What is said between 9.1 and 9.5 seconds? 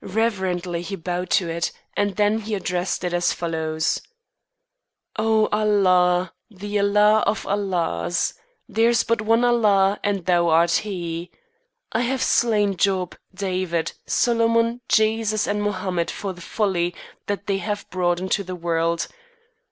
one